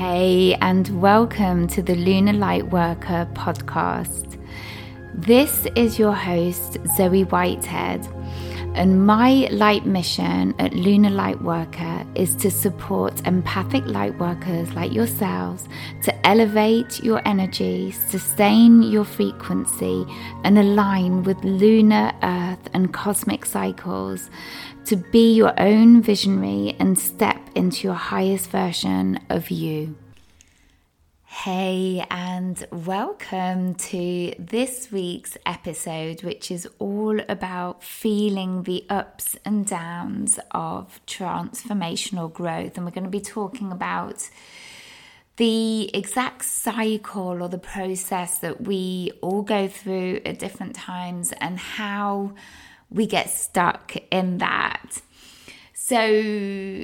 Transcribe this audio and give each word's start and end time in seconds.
Hey, 0.00 0.54
and 0.62 1.02
welcome 1.02 1.68
to 1.68 1.82
the 1.82 1.94
Lunar 1.94 2.32
Lightworker 2.32 3.30
podcast. 3.34 4.42
This 5.12 5.66
is 5.76 5.98
your 5.98 6.14
host, 6.14 6.78
Zoe 6.96 7.24
Whitehead, 7.24 8.08
and 8.74 9.04
my 9.04 9.48
light 9.50 9.84
mission 9.84 10.54
at 10.58 10.72
Lunar 10.72 11.10
Lightworker 11.10 12.06
is 12.16 12.34
to 12.36 12.50
support 12.50 13.26
empathic 13.26 13.84
lightworkers 13.84 14.72
like 14.74 14.92
yourselves 14.92 15.68
to 16.02 16.26
elevate 16.26 17.02
your 17.02 17.20
energy, 17.26 17.90
sustain 17.90 18.82
your 18.82 19.04
frequency, 19.04 20.06
and 20.44 20.58
align 20.58 21.24
with 21.24 21.42
lunar, 21.42 22.12
earth, 22.22 22.68
and 22.72 22.94
cosmic 22.94 23.44
cycles 23.44 24.30
to 24.84 24.96
be 24.96 25.32
your 25.34 25.52
own 25.60 26.00
visionary 26.00 26.76
and 26.78 26.98
step 26.98 27.40
into 27.54 27.88
your 27.88 27.96
highest 27.96 28.50
version 28.50 29.18
of 29.28 29.50
you. 29.50 29.96
Hey, 31.32 32.04
and 32.10 32.66
welcome 32.70 33.76
to 33.76 34.34
this 34.36 34.92
week's 34.92 35.38
episode, 35.46 36.22
which 36.22 36.50
is 36.50 36.68
all 36.78 37.18
about 37.30 37.82
feeling 37.82 38.64
the 38.64 38.84
ups 38.90 39.36
and 39.44 39.64
downs 39.64 40.40
of 40.50 41.00
transformational 41.06 42.30
growth. 42.30 42.76
And 42.76 42.84
we're 42.84 42.90
going 42.90 43.04
to 43.04 43.10
be 43.10 43.20
talking 43.20 43.72
about 43.72 44.28
the 45.36 45.96
exact 45.96 46.44
cycle 46.44 47.42
or 47.42 47.48
the 47.48 47.58
process 47.58 48.38
that 48.40 48.62
we 48.62 49.12
all 49.22 49.42
go 49.42 49.66
through 49.66 50.20
at 50.26 50.40
different 50.40 50.74
times 50.74 51.32
and 51.40 51.58
how 51.58 52.34
we 52.90 53.06
get 53.06 53.30
stuck 53.30 53.94
in 54.10 54.38
that. 54.38 55.00
So, 55.72 55.96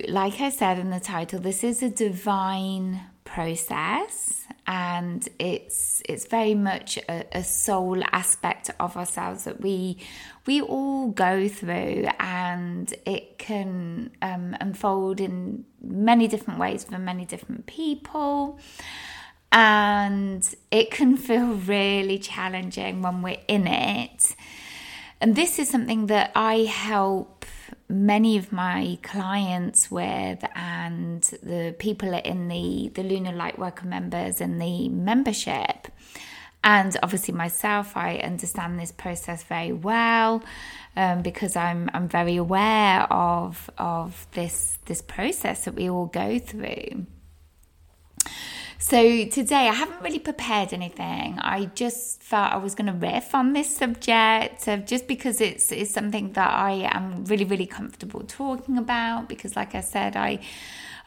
like 0.08 0.40
I 0.40 0.50
said 0.50 0.78
in 0.78 0.90
the 0.90 1.00
title, 1.00 1.40
this 1.40 1.62
is 1.62 1.82
a 1.82 1.90
divine 1.90 3.02
process 3.24 4.35
and 4.66 5.28
it's 5.38 6.02
it's 6.08 6.26
very 6.26 6.54
much 6.54 6.98
a, 7.08 7.24
a, 7.32 7.44
soul 7.44 8.02
aspect 8.10 8.70
of 8.80 8.96
ourselves 8.96 9.44
that 9.44 9.60
we 9.60 9.98
we 10.46 10.60
all 10.60 11.08
go 11.10 11.48
through 11.48 12.08
and 12.18 12.92
it 13.04 13.38
can 13.38 14.10
um, 14.22 14.56
unfold 14.60 15.20
in 15.20 15.64
many 15.80 16.26
different 16.28 16.58
ways 16.58 16.84
for 16.84 16.98
many 16.98 17.24
different 17.24 17.66
people. 17.66 18.58
And 19.52 20.48
it 20.70 20.90
can 20.90 21.16
feel 21.28 21.54
really 21.54 22.18
challenging 22.18 23.02
when 23.02 23.22
we're 23.22 23.38
in 23.48 23.66
it. 23.66 24.34
And 25.20 25.34
this 25.34 25.58
is 25.58 25.68
something 25.68 26.06
that 26.06 26.32
I 26.34 26.64
help 26.64 27.46
many 27.88 28.36
of 28.36 28.52
my 28.52 28.98
clients 29.02 29.90
with 29.90 30.44
and 30.54 31.22
the 31.42 31.74
people 31.78 32.12
in 32.12 32.48
the, 32.48 32.90
the 32.94 33.02
Lunar 33.02 33.32
light 33.32 33.58
worker 33.58 33.86
members 33.86 34.40
and 34.40 34.60
the 34.60 34.88
membership. 34.88 35.88
And 36.64 36.96
obviously 37.02 37.32
myself, 37.32 37.96
I 37.96 38.16
understand 38.16 38.80
this 38.80 38.90
process 38.90 39.44
very 39.44 39.72
well 39.72 40.42
um, 40.96 41.22
because 41.22 41.54
I'm 41.54 41.88
I'm 41.94 42.08
very 42.08 42.36
aware 42.36 43.02
of 43.12 43.70
of 43.78 44.26
this 44.32 44.78
this 44.86 45.00
process 45.00 45.64
that 45.66 45.74
we 45.74 45.88
all 45.88 46.06
go 46.06 46.40
through. 46.40 47.06
So 48.78 49.24
today 49.24 49.68
I 49.68 49.72
haven't 49.72 50.02
really 50.02 50.18
prepared 50.18 50.74
anything. 50.74 51.38
I 51.38 51.70
just 51.74 52.22
felt 52.22 52.52
I 52.52 52.58
was 52.58 52.74
going 52.74 52.86
to 52.86 52.92
riff 52.92 53.34
on 53.34 53.54
this 53.54 53.74
subject 53.74 54.66
just 54.86 55.08
because 55.08 55.40
it's 55.40 55.72
it's 55.72 55.90
something 55.90 56.32
that 56.32 56.52
I 56.52 56.88
am 56.92 57.24
really 57.24 57.46
really 57.46 57.66
comfortable 57.66 58.20
talking 58.20 58.76
about 58.76 59.30
because 59.30 59.56
like 59.56 59.74
I 59.74 59.80
said 59.80 60.14
I 60.14 60.40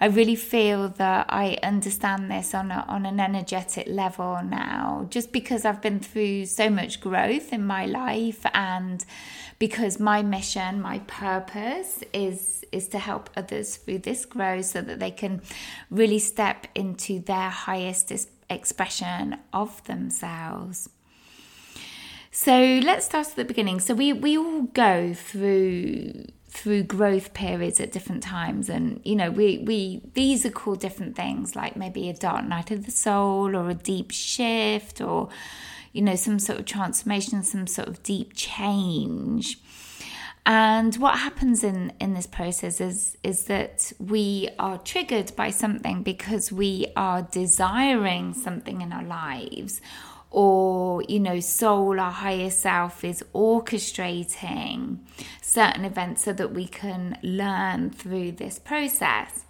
I 0.01 0.07
really 0.07 0.35
feel 0.35 0.89
that 0.89 1.27
I 1.29 1.57
understand 1.61 2.31
this 2.31 2.55
on 2.55 2.71
a, 2.71 2.85
on 2.87 3.05
an 3.05 3.19
energetic 3.19 3.87
level 3.87 4.39
now 4.43 5.05
just 5.11 5.31
because 5.31 5.63
I've 5.63 5.81
been 5.81 5.99
through 5.99 6.45
so 6.45 6.69
much 6.71 7.01
growth 7.01 7.53
in 7.53 7.65
my 7.65 7.85
life 7.85 8.45
and 8.53 9.05
because 9.59 9.99
my 9.99 10.23
mission, 10.23 10.81
my 10.81 10.99
purpose 10.99 12.01
is 12.13 12.58
is 12.71 12.87
to 12.89 12.99
help 12.99 13.29
others 13.35 13.75
through 13.77 13.99
this 13.99 14.25
growth 14.25 14.65
so 14.65 14.81
that 14.81 14.99
they 14.99 15.11
can 15.11 15.41
really 15.89 16.19
step 16.19 16.67
into 16.75 17.19
their 17.19 17.49
highest 17.49 18.11
expression 18.49 19.37
of 19.53 19.83
themselves. 19.85 20.89
So 22.31 22.79
let's 22.83 23.05
start 23.05 23.27
at 23.27 23.35
the 23.35 23.45
beginning. 23.45 23.79
So 23.79 23.93
we 23.93 24.13
we 24.13 24.37
all 24.37 24.63
go 24.63 25.13
through 25.13 26.25
through 26.49 26.83
growth 26.83 27.33
periods 27.33 27.79
at 27.79 27.91
different 27.91 28.23
times 28.23 28.69
and 28.69 28.99
you 29.03 29.15
know 29.15 29.29
we 29.29 29.59
we 29.59 30.01
these 30.13 30.45
are 30.45 30.49
called 30.49 30.79
different 30.79 31.15
things 31.15 31.55
like 31.55 31.75
maybe 31.75 32.09
a 32.09 32.13
dark 32.13 32.43
night 32.43 32.71
of 32.71 32.85
the 32.85 32.91
soul 32.91 33.55
or 33.55 33.69
a 33.69 33.75
deep 33.75 34.09
shift 34.09 34.99
or 34.99 35.29
you 35.93 36.01
know 36.01 36.15
some 36.15 36.39
sort 36.39 36.59
of 36.59 36.65
transformation 36.65 37.43
some 37.43 37.67
sort 37.67 37.87
of 37.87 38.01
deep 38.01 38.31
change 38.33 39.59
and 40.51 40.95
what 40.95 41.19
happens 41.19 41.63
in, 41.63 41.93
in 41.99 42.15
this 42.15 42.25
process 42.25 42.81
is, 42.81 43.15
is 43.21 43.43
that 43.43 43.93
we 43.99 44.49
are 44.57 44.79
triggered 44.79 45.35
by 45.35 45.51
something 45.51 46.01
because 46.01 46.51
we 46.51 46.87
are 46.95 47.21
desiring 47.21 48.33
something 48.33 48.81
in 48.81 48.91
our 48.91 49.03
lives, 49.03 49.79
or, 50.31 51.03
you 51.03 51.19
know, 51.19 51.39
soul, 51.39 51.99
our 51.99 52.09
higher 52.09 52.49
self, 52.49 53.03
is 53.03 53.23
orchestrating 53.35 54.97
certain 55.39 55.85
events 55.85 56.23
so 56.23 56.33
that 56.33 56.51
we 56.51 56.65
can 56.65 57.19
learn 57.21 57.91
through 57.91 58.31
this 58.31 58.57
process. 58.57 59.45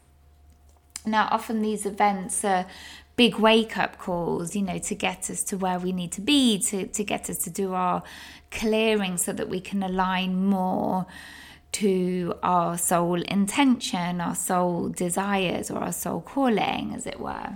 Now, 1.05 1.29
often 1.31 1.61
these 1.61 1.85
events 1.85 2.43
are 2.43 2.65
big 3.19 3.35
wake 3.35 3.77
up 3.77 3.97
calls, 3.97 4.55
you 4.55 4.61
know, 4.61 4.77
to 4.77 4.95
get 4.95 5.29
us 5.29 5.43
to 5.43 5.57
where 5.57 5.77
we 5.77 5.91
need 5.91 6.09
to 6.09 6.21
be, 6.21 6.57
to, 6.57 6.87
to 6.87 7.03
get 7.03 7.29
us 7.29 7.37
to 7.37 7.49
do 7.49 7.73
our 7.73 8.01
clearing 8.49 9.17
so 9.17 9.33
that 9.33 9.49
we 9.49 9.59
can 9.59 9.83
align 9.83 10.45
more 10.45 11.05
to 11.73 12.33
our 12.41 12.77
soul 12.77 13.21
intention, 13.23 14.21
our 14.21 14.33
soul 14.33 14.87
desires, 14.87 15.69
or 15.69 15.79
our 15.79 15.91
soul 15.91 16.21
calling, 16.21 16.93
as 16.95 17.05
it 17.05 17.19
were. 17.19 17.49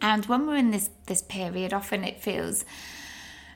And 0.00 0.24
when 0.24 0.46
we're 0.46 0.56
in 0.56 0.70
this, 0.70 0.88
this 1.04 1.20
period, 1.20 1.74
often 1.74 2.02
it 2.02 2.18
feels 2.18 2.64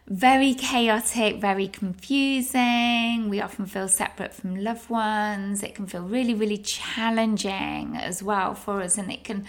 very 0.08 0.52
chaotic, 0.54 1.40
very 1.40 1.68
confusing. 1.68 3.28
We 3.28 3.40
often 3.40 3.66
feel 3.66 3.88
separate 3.88 4.34
from 4.34 4.56
loved 4.56 4.90
ones. 4.90 5.62
It 5.62 5.74
can 5.74 5.86
feel 5.86 6.02
really, 6.02 6.34
really 6.34 6.58
challenging 6.58 7.96
as 7.96 8.22
well 8.22 8.54
for 8.54 8.82
us. 8.82 8.98
And 8.98 9.12
it 9.12 9.22
can, 9.24 9.46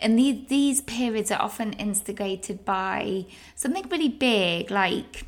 and 0.00 0.18
these, 0.18 0.48
these 0.48 0.80
periods 0.80 1.30
are 1.30 1.40
often 1.40 1.72
instigated 1.74 2.64
by 2.64 3.26
something 3.54 3.88
really 3.88 4.08
big, 4.08 4.70
like 4.70 5.26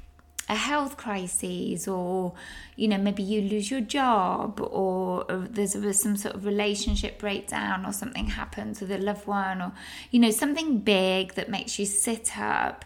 a 0.49 0.55
health 0.55 0.97
crisis 0.97 1.89
or 1.89 2.35
you 2.77 2.87
know 2.87 2.99
maybe 2.99 3.23
you 3.23 3.41
lose 3.41 3.71
your 3.71 3.81
job 3.81 4.61
or, 4.61 5.25
there's 5.29 5.73
some 5.99 6.17
sort 6.17 6.35
of 6.35 6.45
relationship 6.45 7.19
breakdown 7.19 7.87
or 7.87 7.93
something 7.93 8.27
happens 8.27 8.81
with 8.81 8.91
a 8.91 8.99
loved 8.99 9.27
one 9.27 9.63
or 9.63 9.73
you 10.11 10.21
know 10.21 10.31
something 10.31 10.79
big 10.79 11.35
that 11.35 11.49
makes 11.49 11.79
you 11.79 11.87
sit 11.87 12.39
up 12.39 12.85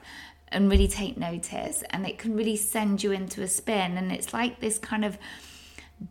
and 0.53 0.70
really 0.70 0.88
take 0.88 1.16
notice 1.16 1.82
and 1.91 2.06
it 2.06 2.19
can 2.19 2.36
really 2.36 2.56
send 2.56 3.03
you 3.03 3.12
into 3.12 3.42
a 3.42 3.48
spin. 3.48 3.97
And 3.97 4.12
it's 4.12 4.32
like 4.32 4.60
this 4.60 4.78
kind 4.78 5.04
of 5.04 5.19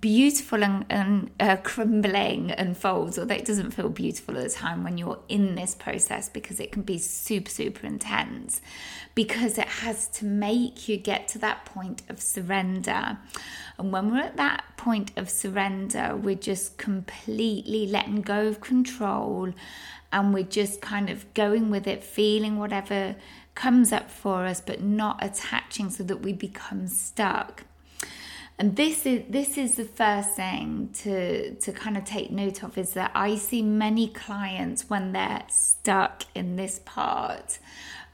beautiful 0.02 0.64
and, 0.64 0.86
and 0.90 1.32
uh, 1.40 1.56
crumbling 1.64 2.52
unfolds 2.52 3.18
although 3.18 3.34
it 3.34 3.46
doesn't 3.46 3.72
feel 3.72 3.88
beautiful 3.88 4.38
at 4.38 4.44
the 4.44 4.50
time 4.50 4.84
when 4.84 4.98
you're 4.98 5.20
in 5.30 5.56
this 5.56 5.74
process 5.74 6.28
because 6.28 6.60
it 6.60 6.74
can 6.74 6.82
be 6.82 6.98
super 6.98 7.50
super 7.50 7.88
intense. 7.88 8.62
Because 9.16 9.58
it 9.58 9.68
has 9.68 10.08
to 10.10 10.26
make 10.26 10.90
you 10.90 10.98
get 10.98 11.28
to 11.30 11.40
that 11.40 11.66
point 11.66 12.04
of 12.10 12.22
surrender. 12.22 13.18
And 13.80 13.92
when 13.92 14.12
we're 14.12 14.20
at 14.20 14.38
that 14.38 14.66
point 14.76 15.12
of 15.16 15.30
surrender 15.30 16.16
we're 16.16 16.36
just 16.36 16.78
completely 16.78 17.88
letting 17.88 18.22
go 18.22 18.48
of 18.48 18.60
control 18.60 19.54
and 20.12 20.34
we're 20.34 20.44
just 20.44 20.82
kind 20.82 21.10
of 21.10 21.34
going 21.34 21.70
with 21.70 21.88
it 21.88 22.04
feeling 22.04 22.60
whatever 22.60 23.16
comes 23.58 23.92
up 23.92 24.10
for 24.10 24.46
us, 24.46 24.62
but 24.62 24.82
not 24.82 25.18
attaching 25.22 25.90
so 25.90 26.04
that 26.04 26.18
we 26.18 26.32
become 26.32 26.88
stuck. 26.88 27.64
And 28.60 28.76
this 28.76 29.06
is 29.06 29.24
this 29.30 29.58
is 29.58 29.76
the 29.76 29.86
first 29.86 30.36
thing 30.36 30.90
to 31.02 31.56
to 31.56 31.72
kind 31.72 31.98
of 31.98 32.06
take 32.06 32.32
note 32.32 32.64
of 32.64 32.78
is 32.78 32.94
that 32.94 33.12
I 33.14 33.36
see 33.36 33.62
many 33.62 34.08
clients 34.08 34.90
when 34.90 35.12
they're 35.12 35.44
stuck 35.50 36.24
in 36.34 36.56
this 36.56 36.80
part 36.86 37.60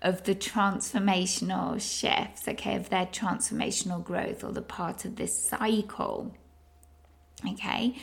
of 0.01 0.23
the 0.23 0.35
transformational 0.35 1.79
shifts, 1.79 2.47
okay, 2.47 2.75
of 2.75 2.89
their 2.89 3.05
transformational 3.05 4.03
growth 4.03 4.43
or 4.43 4.51
the 4.51 4.61
part 4.61 5.05
of 5.05 5.15
this 5.15 5.37
cycle. 5.37 6.35
Okay. 7.47 7.95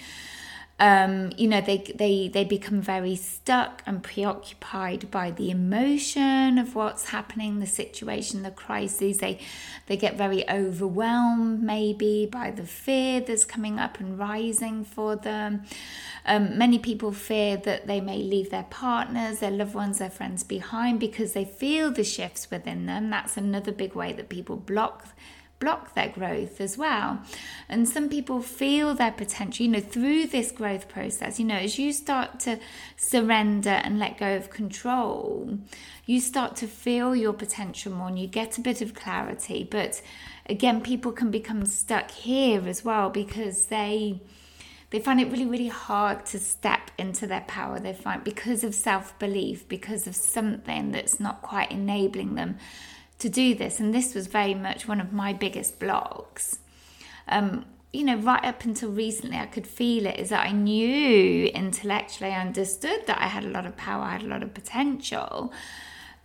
Um, 0.81 1.31
you 1.37 1.47
know, 1.47 1.61
they, 1.61 1.77
they, 1.95 2.29
they 2.29 2.43
become 2.43 2.81
very 2.81 3.15
stuck 3.15 3.83
and 3.85 4.03
preoccupied 4.03 5.11
by 5.11 5.31
the 5.31 5.51
emotion 5.51 6.57
of 6.57 6.75
what's 6.75 7.11
happening, 7.11 7.61
the 7.61 7.67
situation, 7.67 8.43
the 8.43 8.51
crises. 8.51 9.19
They, 9.19 9.41
they 9.89 9.99
get 9.99 10.17
very 10.17 10.49
overwhelmed 10.49 11.63
maybe 11.63 12.27
by 12.33 12.51
the 12.51 12.65
fear 12.65 13.21
that's 13.21 13.45
coming 13.45 13.79
up 13.79 14.01
and 14.01 14.19
rising 14.19 14.83
for 14.87 15.17
them. 15.17 15.65
Um, 16.25 16.57
many 16.57 16.79
people 16.79 17.13
fear 17.13 17.59
that 17.59 17.87
they 17.87 18.01
may 18.01 18.17
leave 18.17 18.49
their 18.49 18.67
partners, 18.71 19.41
their 19.41 19.51
loved 19.51 19.75
ones, 19.75 19.99
their 19.99 20.09
friends 20.09 20.43
behind 20.43 20.99
because 20.99 21.35
they 21.35 21.45
feel 21.45 21.91
the 21.91 22.05
shifts 22.05 22.51
within 22.51 22.87
them. 22.87 23.11
That's 23.11 23.37
another 23.37 23.73
big 23.73 23.95
way 23.95 24.15
that 24.15 24.31
people 24.31 24.57
block 24.57 25.09
block 25.61 25.95
their 25.95 26.09
growth 26.09 26.61
as 26.61 26.77
well. 26.77 27.21
And 27.69 27.89
some 27.89 28.09
people 28.09 28.43
feel 28.43 28.95
their 28.95 29.13
potential, 29.13 29.67
you 29.67 29.71
know, 29.71 29.81
through 29.81 30.27
this 30.27 30.51
growth 30.51 30.89
process. 30.89 31.39
You 31.39 31.45
know, 31.45 31.57
as 31.57 31.79
you 31.79 31.93
start 31.93 32.41
to 32.41 32.59
surrender 32.97 33.71
and 33.71 33.99
let 33.99 34.19
go 34.19 34.37
of 34.37 34.51
control, 34.51 35.59
you 36.07 36.19
start 36.21 36.57
to 36.57 36.67
feel 36.67 37.15
your 37.15 37.35
potential 37.35 37.93
more 37.93 38.09
and 38.09 38.19
you 38.19 38.27
get 38.27 38.59
a 38.59 38.61
bit 38.61 38.81
of 38.81 38.95
clarity. 38.95 39.69
But 39.71 40.03
again, 40.47 40.81
people 40.81 41.13
can 41.13 41.31
become 41.31 41.65
stuck 41.67 42.11
here 42.11 42.67
as 42.67 42.85
well 42.85 43.11
because 43.11 43.67
they 43.67 44.21
they 44.91 44.99
find 44.99 45.21
it 45.21 45.31
really 45.31 45.47
really 45.47 45.69
hard 45.69 46.27
to 46.27 46.39
step 46.39 46.91
into 46.99 47.25
their 47.27 47.43
power 47.43 47.79
they 47.79 47.93
find 47.93 48.25
because 48.25 48.65
of 48.65 48.75
self-belief 48.75 49.69
because 49.69 50.09
of 50.09 50.17
something 50.17 50.91
that's 50.91 51.21
not 51.21 51.41
quite 51.43 51.71
enabling 51.71 52.35
them 52.35 52.59
to 53.21 53.29
do 53.29 53.55
this. 53.55 53.81
And 53.81 53.95
this 53.95 54.15
was 54.15 54.27
very 54.27 54.55
much 54.55 54.89
one 54.89 55.01
of 55.01 55.13
my 55.13 55.33
biggest 55.33 55.79
blocks. 55.79 56.59
Um, 57.29 57.65
you 57.93 58.05
know, 58.05 58.17
right 58.17 58.45
up 58.45 58.65
until 58.65 58.91
recently, 58.91 59.37
I 59.37 59.47
could 59.47 59.67
feel 59.67 60.07
it 60.07 60.19
is 60.19 60.29
that 60.29 60.47
I 60.47 60.53
knew 60.53 61.47
intellectually, 61.47 62.33
I 62.33 62.41
understood 62.41 63.07
that 63.07 63.21
I 63.21 63.27
had 63.27 63.45
a 63.45 63.49
lot 63.49 63.67
of 63.67 63.77
power, 63.77 64.03
I 64.03 64.13
had 64.13 64.23
a 64.23 64.29
lot 64.29 64.43
of 64.43 64.55
potential, 64.55 65.53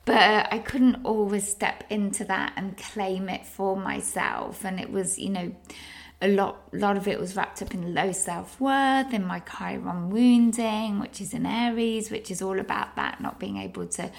but 0.05 0.47
I 0.53 0.59
couldn't 0.59 1.03
always 1.03 1.47
step 1.47 1.83
into 1.89 2.23
that 2.25 2.53
and 2.55 2.77
claim 2.77 3.29
it 3.29 3.47
for 3.47 3.75
myself. 3.75 4.63
And 4.63 4.79
it 4.79 4.91
was, 4.91 5.17
you 5.17 5.29
know, 5.29 5.55
a 6.21 6.27
lot, 6.27 6.69
a 6.71 6.77
lot 6.77 6.97
of 6.97 7.07
it 7.07 7.19
was 7.19 7.35
wrapped 7.35 7.63
up 7.63 7.73
in 7.73 7.95
low 7.95 8.11
self 8.11 8.61
worth, 8.61 9.11
in 9.11 9.25
my 9.25 9.39
Chiron 9.39 10.11
wounding, 10.11 10.99
which 10.99 11.19
is 11.19 11.33
in 11.33 11.47
Aries, 11.47 12.11
which 12.11 12.29
is 12.29 12.43
all 12.43 12.59
about 12.59 12.95
that, 12.95 13.19
not 13.19 13.39
being 13.39 13.57
able 13.57 13.87
to 13.87 14.11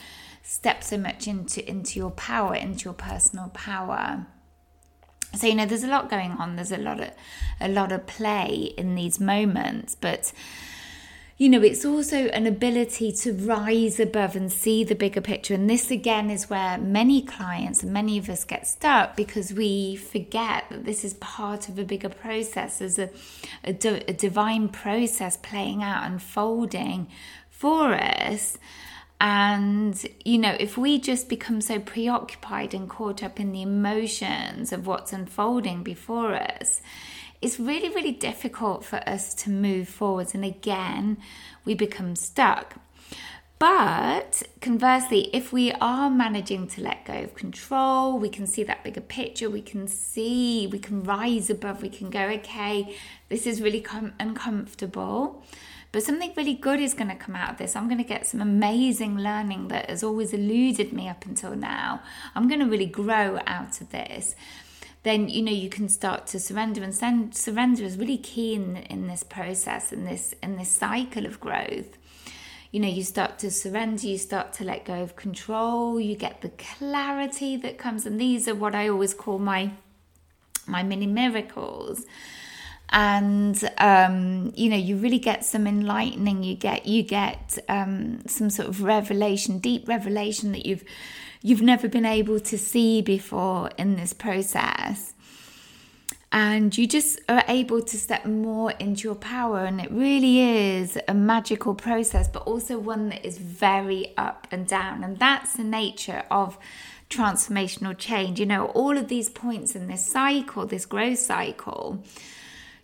step 0.46 0.84
so 0.84 0.96
much 0.96 1.26
into 1.26 1.68
into 1.68 1.98
your 1.98 2.12
power, 2.12 2.54
into 2.54 2.84
your 2.84 2.94
personal 2.94 3.48
power. 3.48 4.26
So 5.34 5.48
you 5.48 5.56
know, 5.56 5.66
there's 5.66 5.82
a 5.82 5.88
lot 5.88 6.08
going 6.08 6.32
on. 6.32 6.56
There's 6.56 6.72
a 6.72 6.78
lot 6.78 7.00
of 7.00 7.10
a 7.60 7.68
lot 7.68 7.90
of 7.90 8.06
play 8.06 8.72
in 8.78 8.94
these 8.94 9.18
moments, 9.18 9.96
but 9.96 10.32
you 11.36 11.50
know, 11.50 11.60
it's 11.60 11.84
also 11.84 12.28
an 12.28 12.46
ability 12.46 13.12
to 13.12 13.32
rise 13.34 14.00
above 14.00 14.36
and 14.36 14.50
see 14.50 14.84
the 14.84 14.94
bigger 14.94 15.20
picture. 15.20 15.52
And 15.52 15.68
this 15.68 15.90
again 15.90 16.30
is 16.30 16.48
where 16.48 16.78
many 16.78 17.20
clients 17.20 17.82
and 17.82 17.92
many 17.92 18.16
of 18.16 18.30
us 18.30 18.44
get 18.44 18.66
stuck 18.66 19.16
because 19.16 19.52
we 19.52 19.96
forget 19.96 20.64
that 20.70 20.86
this 20.86 21.04
is 21.04 21.12
part 21.14 21.68
of 21.68 21.78
a 21.78 21.84
bigger 21.84 22.08
process. 22.08 22.78
There's 22.78 22.98
a, 22.98 23.10
a, 23.64 23.76
a 24.08 24.14
divine 24.14 24.70
process 24.70 25.36
playing 25.36 25.82
out, 25.82 26.10
unfolding 26.10 27.08
for 27.50 27.92
us. 27.92 28.56
And, 29.20 30.04
you 30.24 30.38
know, 30.38 30.54
if 30.60 30.76
we 30.76 30.98
just 31.00 31.28
become 31.28 31.60
so 31.60 31.78
preoccupied 31.78 32.74
and 32.74 32.88
caught 32.88 33.22
up 33.22 33.40
in 33.40 33.52
the 33.52 33.62
emotions 33.62 34.72
of 34.72 34.86
what's 34.86 35.12
unfolding 35.12 35.82
before 35.82 36.34
us, 36.34 36.82
it's 37.40 37.58
really, 37.58 37.88
really 37.88 38.12
difficult 38.12 38.84
for 38.84 38.96
us 39.08 39.34
to 39.34 39.50
move 39.50 39.88
forwards. 39.88 40.34
And 40.34 40.44
again, 40.44 41.18
we 41.64 41.74
become 41.74 42.14
stuck. 42.16 42.76
But 43.58 44.42
conversely, 44.60 45.30
if 45.32 45.50
we 45.50 45.72
are 45.72 46.10
managing 46.10 46.66
to 46.68 46.82
let 46.82 47.06
go 47.06 47.14
of 47.14 47.34
control, 47.34 48.18
we 48.18 48.28
can 48.28 48.46
see 48.46 48.62
that 48.64 48.84
bigger 48.84 49.00
picture, 49.00 49.48
we 49.48 49.62
can 49.62 49.88
see, 49.88 50.66
we 50.66 50.78
can 50.78 51.02
rise 51.02 51.48
above, 51.48 51.80
we 51.80 51.88
can 51.88 52.10
go, 52.10 52.20
okay, 52.20 52.94
this 53.30 53.46
is 53.46 53.62
really 53.62 53.80
com- 53.80 54.12
uncomfortable. 54.20 55.42
But 55.92 56.02
something 56.02 56.32
really 56.36 56.54
good 56.54 56.80
is 56.80 56.94
going 56.94 57.08
to 57.08 57.16
come 57.16 57.34
out 57.34 57.52
of 57.52 57.58
this. 57.58 57.74
I'm 57.74 57.88
going 57.88 58.02
to 58.02 58.04
get 58.04 58.26
some 58.26 58.40
amazing 58.40 59.16
learning 59.18 59.68
that 59.68 59.88
has 59.88 60.02
always 60.02 60.32
eluded 60.32 60.92
me 60.92 61.08
up 61.08 61.24
until 61.24 61.56
now. 61.56 62.02
I'm 62.34 62.48
going 62.48 62.60
to 62.60 62.66
really 62.66 62.86
grow 62.86 63.40
out 63.46 63.80
of 63.80 63.90
this. 63.90 64.34
Then 65.04 65.28
you 65.28 65.42
know 65.42 65.52
you 65.52 65.70
can 65.70 65.88
start 65.88 66.26
to 66.28 66.40
surrender, 66.40 66.82
and 66.82 66.94
send, 66.94 67.36
surrender 67.36 67.84
is 67.84 67.96
really 67.96 68.18
key 68.18 68.54
in, 68.54 68.76
in 68.76 69.06
this 69.06 69.22
process, 69.22 69.92
in 69.92 70.04
this 70.04 70.34
in 70.42 70.56
this 70.56 70.70
cycle 70.70 71.26
of 71.26 71.38
growth 71.38 71.96
you 72.76 72.80
know, 72.80 72.88
you 72.88 73.04
start 73.04 73.38
to 73.38 73.50
surrender, 73.50 74.06
you 74.06 74.18
start 74.18 74.52
to 74.54 74.64
let 74.64 74.84
go 74.84 75.02
of 75.02 75.16
control, 75.16 75.98
you 75.98 76.14
get 76.14 76.42
the 76.42 76.50
clarity 76.50 77.56
that 77.56 77.78
comes, 77.78 78.04
and 78.04 78.20
these 78.20 78.46
are 78.48 78.54
what 78.54 78.74
I 78.74 78.88
always 78.88 79.14
call 79.14 79.38
my 79.38 79.72
my 80.66 80.82
mini 80.82 81.06
miracles 81.06 82.04
and 82.90 83.68
um, 83.78 84.52
you 84.54 84.70
know 84.70 84.76
you 84.76 84.96
really 84.96 85.18
get 85.18 85.44
some 85.44 85.66
enlightening. 85.66 86.42
You 86.42 86.54
get 86.54 86.86
you 86.86 87.02
get 87.02 87.58
um, 87.68 88.20
some 88.26 88.50
sort 88.50 88.68
of 88.68 88.82
revelation 88.82 89.58
deep 89.58 89.88
revelation 89.88 90.52
that 90.52 90.66
you've 90.66 90.84
you've 91.42 91.62
never 91.62 91.88
been 91.88 92.06
able 92.06 92.40
to 92.40 92.58
see 92.58 93.02
before 93.02 93.70
in 93.78 93.96
this 93.96 94.12
process. 94.12 95.14
And 96.32 96.76
you 96.76 96.86
just 96.86 97.20
are 97.28 97.44
able 97.46 97.80
to 97.82 97.96
step 97.96 98.26
more 98.26 98.72
into 98.72 99.04
your 99.04 99.14
power. 99.14 99.64
And 99.64 99.80
it 99.80 99.90
really 99.90 100.40
is 100.40 100.98
a 101.08 101.14
magical 101.14 101.74
process 101.74 102.28
but 102.28 102.42
also 102.42 102.78
one 102.78 103.08
that 103.10 103.24
is 103.24 103.38
very 103.38 104.12
up 104.16 104.46
and 104.50 104.66
down. 104.66 105.04
And 105.04 105.18
that's 105.18 105.54
the 105.54 105.64
nature 105.64 106.24
of 106.30 106.58
transformational 107.10 107.96
change. 107.96 108.40
You 108.40 108.46
know 108.46 108.66
all 108.66 108.98
of 108.98 109.08
these 109.08 109.28
points 109.28 109.76
in 109.76 109.86
this 109.86 110.06
cycle 110.06 110.66
this 110.66 110.86
growth 110.86 111.18
cycle 111.18 112.02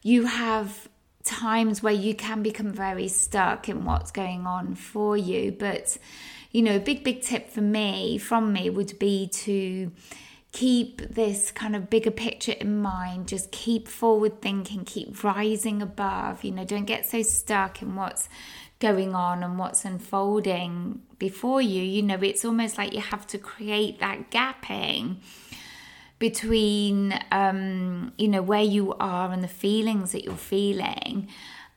you 0.03 0.27
have 0.27 0.89
times 1.25 1.83
where 1.83 1.93
you 1.93 2.15
can 2.15 2.43
become 2.43 2.73
very 2.73 3.09
stuck 3.09 3.69
in 3.69 3.85
what's 3.85 4.11
going 4.11 4.47
on 4.47 4.75
for 4.75 5.17
you. 5.17 5.53
But, 5.53 5.97
you 6.51 6.63
know, 6.63 6.77
a 6.77 6.81
big, 6.81 7.05
big 7.05 7.23
tip 7.23 7.51
for 7.51 7.61
me, 7.61 8.19
from 8.19 8.53
me, 8.53 8.71
would 8.71 8.99
be 8.99 9.29
to 9.29 9.93
keep 10.51 11.01
this 11.01 11.51
kind 11.51 11.75
of 11.75 11.89
bigger 11.89 12.11
picture 12.11 12.53
in 12.53 12.81
mind. 12.83 13.29
Just 13.29 13.51
keep 13.53 13.89
forward 13.89 14.43
thinking, 14.43 14.85
keep 14.85 15.23
rising 15.25 15.81
above. 15.81 16.45
You 16.45 16.51
know, 16.51 16.65
don't 16.65 16.85
get 16.85 17.07
so 17.07 17.23
stuck 17.23 17.81
in 17.83 17.95
what's 17.95 18.29
going 18.81 19.15
on 19.15 19.43
and 19.45 19.59
what's 19.59 19.85
unfolding 19.85 21.01
before 21.19 21.63
you. 21.63 21.83
You 21.83 22.03
know, 22.03 22.19
it's 22.21 22.45
almost 22.45 22.77
like 22.77 22.93
you 22.93 23.01
have 23.01 23.27
to 23.29 23.39
create 23.39 24.01
that 24.01 24.31
gapping 24.31 25.19
between 26.23 27.19
um, 27.33 28.13
you 28.17 28.29
know 28.29 28.43
where 28.43 28.63
you 28.63 28.95
are 29.01 29.33
and 29.33 29.43
the 29.43 29.49
feelings 29.49 30.13
that 30.13 30.23
you're 30.23 30.37
feeling. 30.37 31.27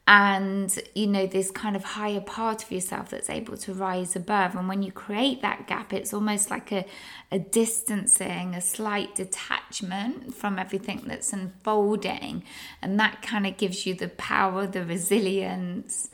And 0.07 0.71
you 0.94 1.07
know 1.07 1.25
this 1.25 1.50
kind 1.50 1.75
of 1.75 1.83
higher 1.83 2.21
part 2.21 2.63
of 2.63 2.71
yourself 2.71 3.10
that's 3.10 3.27
able 3.27 3.58
to 3.58 3.74
rise 3.74 4.15
above. 4.15 4.53
And 4.53 4.70
when 4.70 4.84
you 4.84 4.91
create 4.91 5.41
that 5.41 5.65
gap 5.65 5.91
it's 5.93 6.13
almost 6.13 6.51
like 6.51 6.72
a, 6.72 6.86
a 7.31 7.39
distancing 7.39 8.53
a 8.53 8.62
slight 8.62 9.15
detachment 9.15 10.36
from 10.36 10.60
everything 10.60 11.01
that's 11.08 11.34
unfolding. 11.34 12.43
And 12.84 13.00
that 13.00 13.24
kind 13.24 13.48
of 13.48 13.58
gives 13.58 13.88
you 13.88 13.96
the 13.96 14.10
power 14.10 14.67
the 14.67 14.86
resilience 14.86 16.12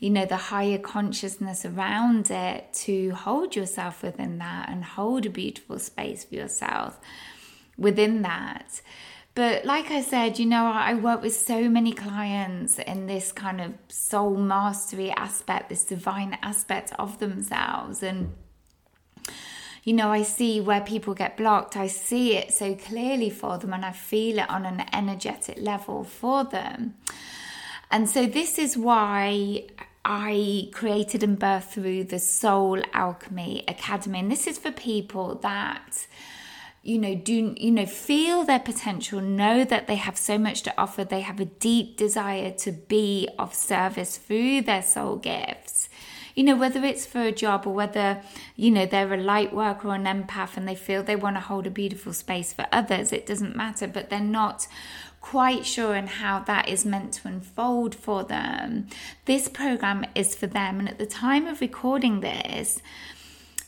you 0.00 0.10
know 0.10 0.26
the 0.26 0.36
higher 0.36 0.78
consciousness 0.78 1.64
around 1.64 2.28
it 2.30 2.72
to 2.72 3.10
hold 3.12 3.54
yourself 3.54 4.02
within 4.02 4.38
that 4.38 4.68
and 4.68 4.82
hold 4.84 5.26
a 5.26 5.30
beautiful 5.30 5.78
space 5.78 6.24
for 6.24 6.34
yourself 6.34 6.98
within 7.78 8.22
that. 8.22 8.82
But 9.38 9.64
like 9.64 9.92
I 9.92 10.02
said, 10.02 10.40
you 10.40 10.46
know, 10.46 10.66
I 10.66 10.94
work 10.94 11.22
with 11.22 11.36
so 11.36 11.68
many 11.68 11.92
clients 11.92 12.80
in 12.80 13.06
this 13.06 13.30
kind 13.30 13.60
of 13.60 13.74
soul 13.86 14.36
mastery 14.36 15.12
aspect, 15.12 15.68
this 15.68 15.84
divine 15.84 16.36
aspect 16.42 16.92
of 16.98 17.20
themselves. 17.20 18.02
And, 18.02 18.34
you 19.84 19.92
know, 19.92 20.10
I 20.10 20.24
see 20.24 20.60
where 20.60 20.80
people 20.80 21.14
get 21.14 21.36
blocked. 21.36 21.76
I 21.76 21.86
see 21.86 22.36
it 22.36 22.52
so 22.52 22.74
clearly 22.74 23.30
for 23.30 23.58
them 23.58 23.72
and 23.72 23.84
I 23.84 23.92
feel 23.92 24.40
it 24.40 24.50
on 24.50 24.66
an 24.66 24.84
energetic 24.92 25.58
level 25.60 26.02
for 26.02 26.42
them. 26.42 26.96
And 27.92 28.10
so, 28.10 28.26
this 28.26 28.58
is 28.58 28.76
why 28.76 29.68
I 30.04 30.68
created 30.72 31.22
and 31.22 31.38
birthed 31.38 31.70
through 31.70 32.04
the 32.04 32.18
Soul 32.18 32.82
Alchemy 32.92 33.62
Academy. 33.68 34.18
And 34.18 34.32
this 34.32 34.48
is 34.48 34.58
for 34.58 34.72
people 34.72 35.36
that 35.36 36.08
you 36.88 36.98
know 36.98 37.14
do 37.14 37.54
you 37.58 37.70
know 37.70 37.84
feel 37.84 38.44
their 38.44 38.58
potential 38.58 39.20
know 39.20 39.64
that 39.64 39.86
they 39.86 39.96
have 39.96 40.16
so 40.16 40.38
much 40.38 40.62
to 40.62 40.74
offer 40.80 41.04
they 41.04 41.20
have 41.20 41.38
a 41.38 41.44
deep 41.44 41.96
desire 41.96 42.50
to 42.50 42.72
be 42.72 43.28
of 43.38 43.54
service 43.54 44.16
through 44.16 44.62
their 44.62 44.82
soul 44.82 45.16
gifts 45.16 45.88
you 46.34 46.42
know 46.42 46.56
whether 46.56 46.82
it's 46.84 47.04
for 47.04 47.22
a 47.22 47.32
job 47.32 47.66
or 47.66 47.74
whether 47.74 48.22
you 48.56 48.70
know 48.70 48.86
they're 48.86 49.12
a 49.12 49.18
light 49.18 49.52
worker 49.52 49.88
or 49.88 49.94
an 49.94 50.04
empath 50.04 50.56
and 50.56 50.66
they 50.66 50.74
feel 50.74 51.02
they 51.02 51.16
want 51.16 51.36
to 51.36 51.40
hold 51.40 51.66
a 51.66 51.70
beautiful 51.70 52.12
space 52.12 52.52
for 52.52 52.66
others 52.72 53.12
it 53.12 53.26
doesn't 53.26 53.54
matter 53.54 53.86
but 53.86 54.08
they're 54.08 54.20
not 54.20 54.66
quite 55.20 55.66
sure 55.66 55.96
on 55.96 56.06
how 56.06 56.38
that 56.40 56.68
is 56.68 56.84
meant 56.84 57.12
to 57.12 57.28
unfold 57.28 57.94
for 57.94 58.24
them, 58.24 58.86
this 59.24 59.48
program 59.48 60.04
is 60.14 60.34
for 60.34 60.46
them. 60.46 60.78
And 60.78 60.88
at 60.88 60.98
the 60.98 61.06
time 61.06 61.46
of 61.46 61.60
recording 61.60 62.20
this, 62.20 62.80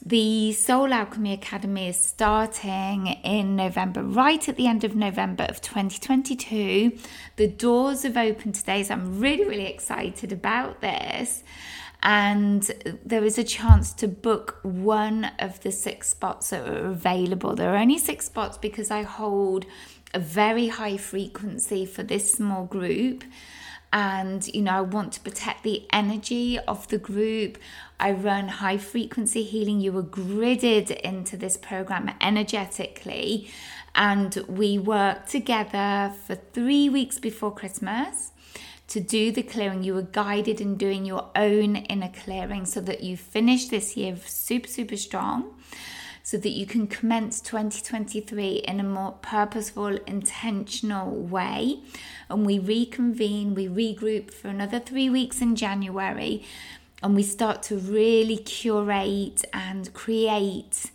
the 0.05 0.53
Soul 0.53 0.95
Alchemy 0.95 1.35
Academy 1.35 1.89
is 1.89 2.01
starting 2.01 3.07
in 3.07 3.55
November, 3.55 4.03
right 4.03 4.49
at 4.49 4.57
the 4.57 4.67
end 4.67 4.83
of 4.83 4.97
November 4.97 5.45
of 5.45 5.61
2022. 5.61 6.97
The 7.37 7.49
doors 7.49 8.05
have 8.05 8.17
opened 8.17 8.55
today, 8.55 8.83
so 8.83 8.95
I'm 8.95 9.21
really, 9.21 9.45
really 9.45 9.67
excited 9.67 10.33
about 10.33 10.81
this. 10.81 11.45
And 12.03 12.63
there 13.05 13.25
is 13.25 13.37
a 13.37 13.45
chance 13.45 13.93
to 13.95 14.09
book 14.09 14.59
one 14.63 15.33
of 15.39 15.61
the 15.61 15.71
six 15.71 16.09
spots 16.09 16.49
that 16.49 16.67
are 16.67 16.87
available. 16.87 17.55
There 17.55 17.75
are 17.75 17.77
only 17.77 17.99
six 17.99 18.25
spots 18.25 18.57
because 18.57 18.91
I 18.91 19.03
hold 19.03 19.67
a 20.15 20.19
very 20.19 20.69
high 20.69 20.97
frequency 20.97 21.85
for 21.85 22.03
this 22.03 22.33
small 22.33 22.65
group 22.65 23.23
and 23.93 24.47
you 24.55 24.63
know 24.63 24.73
I 24.73 24.81
want 24.83 25.13
to 25.15 25.21
protect 25.21 25.63
the 25.63 25.87
energy 25.93 26.59
of 26.59 26.89
the 26.89 26.99
group. 26.99 27.59
I 27.99 28.13
run 28.13 28.49
high 28.49 28.79
frequency 28.79 29.43
healing. 29.43 29.81
You 29.81 29.93
were 29.93 30.03
gridded 30.03 30.91
into 31.01 31.37
this 31.37 31.57
program 31.57 32.11
energetically, 32.21 33.51
and 33.95 34.35
we 34.49 34.79
work 34.79 35.27
together 35.27 36.13
for 36.27 36.35
three 36.35 36.89
weeks 36.89 37.19
before 37.19 37.53
Christmas 37.53 38.33
to 38.89 39.01
do 39.01 39.33
the 39.33 39.43
clearing. 39.43 39.83
You 39.83 39.95
were 39.95 40.03
guided 40.03 40.61
in 40.61 40.77
doing 40.77 41.05
your 41.05 41.31
own 41.35 41.77
inner 41.77 42.11
clearing 42.11 42.67
so 42.67 42.81
that 42.81 43.03
you 43.03 43.17
finish 43.17 43.69
this 43.69 43.97
year 43.97 44.17
super, 44.25 44.69
super 44.69 44.97
strong 44.97 45.55
so 46.23 46.37
that 46.37 46.51
you 46.51 46.67
can 46.67 46.87
commence 46.87 47.41
2023 47.41 48.57
in 48.57 48.81
a 48.81 48.85
more 48.85 49.13
purposeful, 49.23 49.99
intentional 50.07 51.11
way. 51.11 51.81
And 52.29 52.47
we 52.47 52.59
reconvene, 52.59 53.55
we 53.55 53.67
regroup 53.69 54.31
for 54.33 54.49
another 54.49 54.79
three 54.79 55.11
weeks 55.11 55.41
in 55.41 55.57
January, 55.57 56.45
and 57.03 57.15
we 57.15 57.23
start 57.23 57.63
to 57.65 57.77
really 57.77 58.37
curate 58.37 59.45
and 59.53 59.93
create 59.95 60.91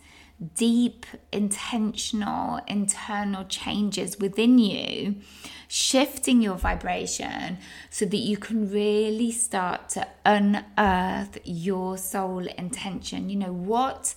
deep, 0.54 1.06
intentional, 1.32 2.60
internal 2.66 3.44
changes 3.44 4.18
within 4.18 4.58
you, 4.58 5.16
shifting 5.66 6.42
your 6.42 6.56
vibration 6.56 7.58
so 7.90 8.04
that 8.04 8.18
you 8.18 8.36
can 8.36 8.70
really 8.70 9.32
start 9.32 9.88
to 9.88 10.06
unearth 10.24 11.38
your 11.44 11.96
soul 11.96 12.46
intention. 12.58 13.30
You 13.30 13.36
know, 13.36 13.52
what 13.52 14.14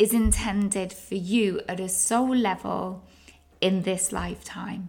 is 0.00 0.14
intended 0.14 0.94
for 0.94 1.14
you 1.14 1.60
at 1.68 1.78
a 1.78 1.88
soul 1.88 2.34
level 2.34 3.04
in 3.60 3.82
this 3.82 4.12
lifetime. 4.12 4.88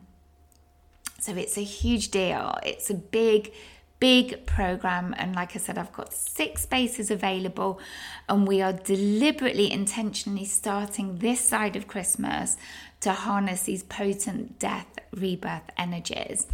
So 1.20 1.36
it's 1.36 1.58
a 1.58 1.63
huge 1.63 2.12
deal. 2.12 2.56
It's 2.63 2.89
a 2.89 2.94
big, 2.94 3.51
big 4.00 4.46
program. 4.46 5.13
And 5.18 5.36
like 5.36 5.53
I 5.53 5.60
said, 5.60 5.77
I've 5.77 5.91
got 5.91 6.13
six 6.13 6.62
spaces 6.62 7.12
available, 7.12 7.82
and 8.30 8.48
we 8.48 8.62
are 8.62 8.72
deliberately, 8.72 9.70
intentionally 9.70 10.46
starting 10.46 11.18
this 11.18 11.41
side 11.41 11.75
of 11.75 11.89
Christmas 11.89 12.56
to 13.01 13.12
harness 13.12 13.63
these 13.63 13.84
potent 13.84 14.60
death, 14.60 14.88
rebirth 15.13 15.70
energies. 15.77 16.48